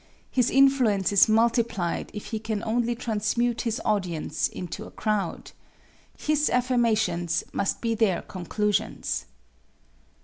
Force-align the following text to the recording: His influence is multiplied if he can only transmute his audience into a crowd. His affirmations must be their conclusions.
His 0.31 0.49
influence 0.49 1.11
is 1.13 1.29
multiplied 1.29 2.09
if 2.11 2.31
he 2.31 2.39
can 2.39 2.63
only 2.63 2.95
transmute 2.95 3.61
his 3.61 3.79
audience 3.85 4.47
into 4.47 4.85
a 4.85 4.89
crowd. 4.89 5.51
His 6.17 6.49
affirmations 6.49 7.43
must 7.53 7.81
be 7.81 7.93
their 7.93 8.23
conclusions. 8.23 9.27